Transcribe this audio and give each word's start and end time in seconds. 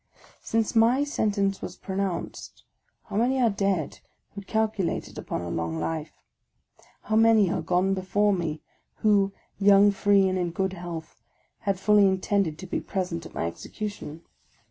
Since 0.41 0.75
my 0.75 1.03
sentence 1.03 1.61
was 1.61 1.75
pronounced, 1.75 2.63
how 3.03 3.17
many 3.17 3.39
are 3.39 3.51
dead 3.51 3.99
who 4.33 4.41
calculated 4.41 5.19
upon 5.19 5.41
a 5.41 5.49
long 5.49 5.77
life! 5.79 6.23
How 7.03 7.15
many 7.15 7.51
are 7.51 7.61
gone 7.61 7.93
before 7.93 8.33
me, 8.33 8.63
who, 9.03 9.31
young, 9.59 9.91
free, 9.91 10.27
and 10.27 10.39
in 10.39 10.49
good 10.53 10.73
health, 10.73 11.21
had 11.59 11.79
fully 11.79 12.07
intended 12.07 12.57
to 12.57 12.65
be 12.65 12.81
present 12.81 13.27
at 13.27 13.35
my 13.35 13.45
execution 13.45 14.23